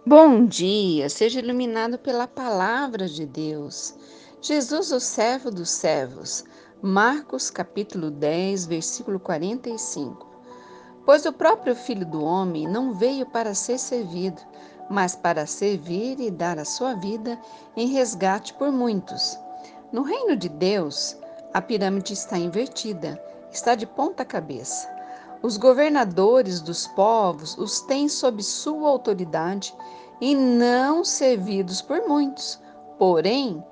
[0.00, 3.94] Bom dia, seja iluminado pela palavra de Deus.
[4.40, 6.44] Jesus, o servo dos servos.
[6.82, 10.26] Marcos capítulo 10, versículo 45.
[11.06, 14.42] Pois o próprio Filho do Homem não veio para ser servido,
[14.90, 17.40] mas para servir e dar a sua vida
[17.76, 19.38] em resgate por muitos.
[19.92, 21.16] No reino de Deus,
[21.54, 23.22] a pirâmide está invertida,
[23.52, 24.91] está de ponta cabeça.
[25.42, 29.74] Os governadores dos povos os têm sob sua autoridade
[30.20, 32.60] e não servidos por muitos.
[32.96, 33.62] Porém,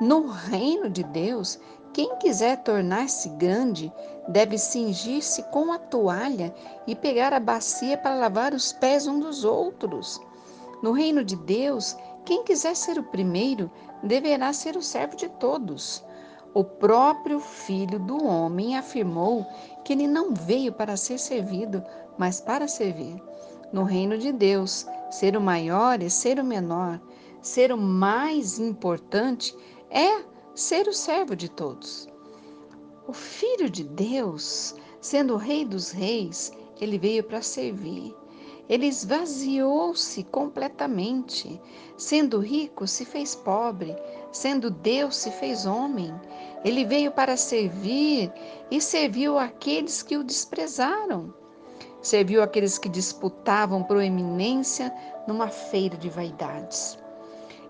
[0.00, 1.56] no reino de Deus,
[1.92, 3.92] quem quiser tornar-se grande
[4.26, 6.52] deve cingir-se com a toalha
[6.84, 10.20] e pegar a bacia para lavar os pés um dos outros.
[10.82, 13.70] No reino de Deus, quem quiser ser o primeiro
[14.02, 16.02] deverá ser o servo de todos.
[16.52, 19.46] O próprio Filho do Homem afirmou
[19.84, 21.82] que ele não veio para ser servido,
[22.18, 23.22] mas para servir.
[23.72, 27.00] No reino de Deus, ser o maior é ser o menor,
[27.40, 29.56] ser o mais importante
[29.88, 30.24] é
[30.54, 32.08] ser o servo de todos.
[33.06, 38.14] O Filho de Deus, sendo o Rei dos Reis, ele veio para servir.
[38.68, 41.60] Ele esvaziou-se completamente.
[41.96, 43.96] Sendo rico, se fez pobre.
[44.32, 46.14] Sendo Deus, se fez homem.
[46.64, 48.32] Ele veio para servir
[48.70, 51.34] e serviu aqueles que o desprezaram.
[52.00, 54.92] Serviu aqueles que disputavam proeminência
[55.26, 56.98] numa feira de vaidades.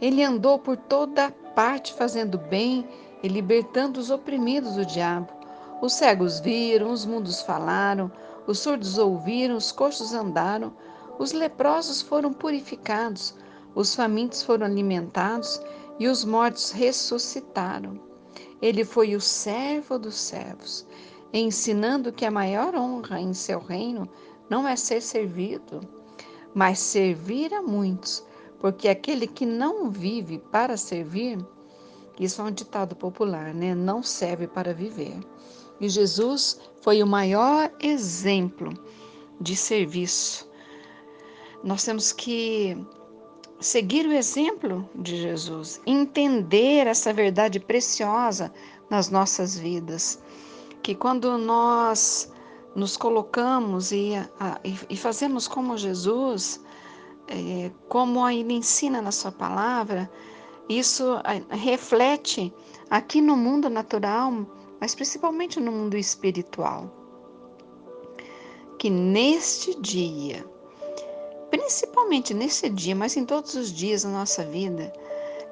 [0.00, 2.86] Ele andou por toda parte fazendo bem
[3.22, 5.32] e libertando os oprimidos do diabo.
[5.80, 8.10] Os cegos viram, os mundos falaram,
[8.46, 10.72] os surdos ouviram, os coxos andaram,
[11.18, 13.34] os leprosos foram purificados,
[13.74, 15.60] os famintos foram alimentados
[15.98, 18.00] e os mortos ressuscitaram.
[18.60, 20.86] Ele foi o servo dos servos,
[21.32, 24.08] ensinando que a maior honra em seu reino
[24.48, 25.80] não é ser servido,
[26.54, 28.24] mas servir a muitos,
[28.58, 31.38] porque aquele que não vive para servir,
[32.18, 33.74] isso é um ditado popular, né?
[33.74, 35.20] Não serve para viver.
[35.80, 38.72] E Jesus foi o maior exemplo
[39.40, 40.48] de serviço.
[41.62, 42.76] Nós temos que
[43.60, 48.52] seguir o exemplo de Jesus, entender essa verdade preciosa
[48.88, 50.20] nas nossas vidas,
[50.82, 52.32] que quando nós
[52.74, 54.12] nos colocamos e,
[54.88, 56.62] e fazemos como Jesus,
[57.26, 60.10] é, como ele ensina na sua palavra,
[60.68, 61.16] isso
[61.50, 62.52] reflete
[62.90, 64.46] aqui no mundo natural
[64.80, 66.90] mas principalmente no mundo espiritual.
[68.78, 70.46] Que neste dia,
[71.58, 74.92] principalmente nesse dia, mas em todos os dias da nossa vida,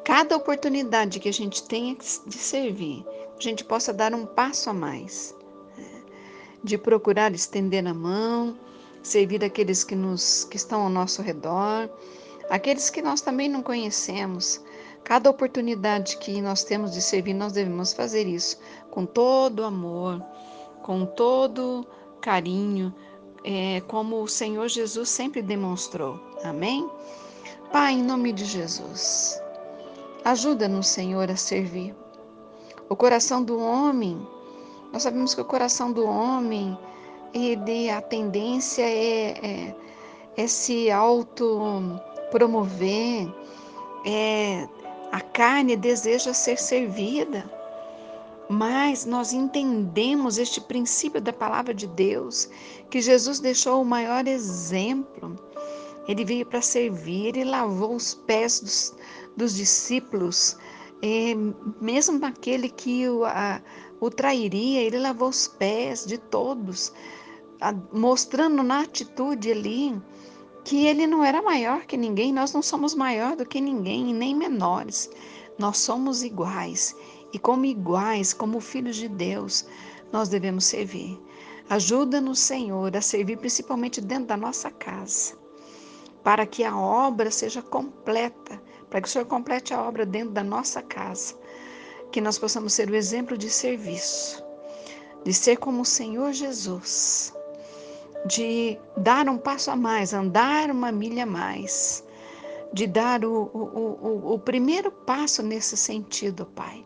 [0.05, 3.05] cada oportunidade que a gente tenha de servir,
[3.37, 5.35] a gente possa dar um passo a mais,
[5.77, 6.03] né?
[6.63, 8.57] de procurar estender a mão,
[9.03, 11.91] servir aqueles que, nos, que estão ao nosso redor,
[12.49, 14.61] aqueles que nós também não conhecemos,
[15.07, 18.59] Cada oportunidade que nós temos de servir, nós devemos fazer isso
[18.91, 20.21] com todo amor,
[20.83, 21.87] com todo
[22.21, 22.93] carinho,
[23.47, 26.21] é, como o Senhor Jesus sempre demonstrou.
[26.43, 26.91] Amém?
[27.73, 29.41] Pai, em nome de Jesus,
[30.25, 31.95] ajuda-nos, Senhor, a servir.
[32.89, 34.21] O coração do homem,
[34.93, 36.77] nós sabemos que o coração do homem,
[37.33, 39.77] ele, a tendência é, é,
[40.37, 43.33] é se auto-promover,
[44.05, 44.69] é
[45.13, 47.49] a carne deseja ser servida,
[48.49, 52.49] mas nós entendemos este princípio da palavra de Deus,
[52.91, 55.37] que Jesus deixou o maior exemplo.
[56.07, 58.95] Ele veio para servir, ele lavou os pés dos,
[59.37, 60.57] dos discípulos,
[61.81, 63.61] mesmo aquele que o, a,
[64.01, 66.93] o trairia, ele lavou os pés de todos,
[67.61, 70.01] a, mostrando na atitude ali
[70.65, 74.35] que ele não era maior que ninguém, nós não somos maior do que ninguém, nem
[74.35, 75.11] menores.
[75.59, 76.95] Nós somos iguais
[77.37, 79.67] e, como iguais, como filhos de Deus,
[80.11, 81.21] nós devemos servir.
[81.69, 85.37] Ajuda-nos, Senhor, a servir principalmente dentro da nossa casa,
[86.25, 90.43] para que a obra seja completa, para que o Senhor complete a obra dentro da
[90.43, 91.35] nossa casa,
[92.11, 94.43] que nós possamos ser o exemplo de serviço,
[95.23, 97.35] de ser como o Senhor Jesus
[98.27, 102.03] de dar um passo a mais, andar uma milha a mais,
[102.73, 106.85] de dar o, o, o, o primeiro passo nesse sentido, Pai.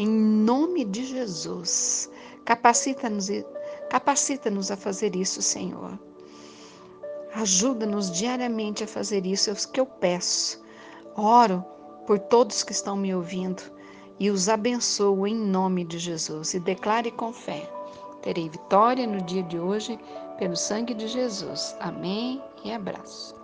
[0.00, 2.10] Em nome de Jesus,
[2.46, 3.28] capacita-nos
[3.90, 5.98] capacita-nos a fazer isso, Senhor.
[7.34, 10.64] Ajuda-nos diariamente a fazer isso, é o que eu peço.
[11.14, 11.62] Oro
[12.06, 13.62] por todos que estão me ouvindo
[14.18, 17.70] e os abençoo em nome de Jesus e declare com fé
[18.22, 20.00] Terei vitória no dia de hoje
[20.38, 21.76] pelo sangue de Jesus.
[21.78, 23.34] Amém e abraço.